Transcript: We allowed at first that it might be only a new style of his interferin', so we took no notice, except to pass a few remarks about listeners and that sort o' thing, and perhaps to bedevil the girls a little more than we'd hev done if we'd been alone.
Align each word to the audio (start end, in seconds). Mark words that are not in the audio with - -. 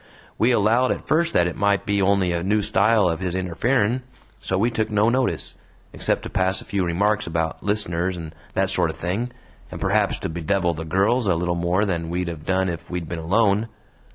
We 0.39 0.49
allowed 0.51 0.91
at 0.91 1.07
first 1.07 1.31
that 1.33 1.45
it 1.45 1.55
might 1.55 1.85
be 1.85 2.01
only 2.01 2.31
a 2.31 2.43
new 2.43 2.61
style 2.63 3.07
of 3.07 3.19
his 3.19 3.35
interferin', 3.35 4.01
so 4.39 4.57
we 4.57 4.71
took 4.71 4.89
no 4.89 5.09
notice, 5.09 5.59
except 5.93 6.23
to 6.23 6.29
pass 6.31 6.59
a 6.59 6.65
few 6.65 6.83
remarks 6.83 7.27
about 7.27 7.61
listeners 7.61 8.17
and 8.17 8.33
that 8.55 8.71
sort 8.71 8.89
o' 8.89 8.95
thing, 8.95 9.31
and 9.69 9.79
perhaps 9.79 10.17
to 10.21 10.27
bedevil 10.29 10.73
the 10.73 10.85
girls 10.85 11.27
a 11.27 11.35
little 11.35 11.53
more 11.53 11.85
than 11.85 12.09
we'd 12.09 12.29
hev 12.29 12.47
done 12.47 12.67
if 12.67 12.89
we'd 12.89 13.07
been 13.07 13.19
alone. 13.19 13.67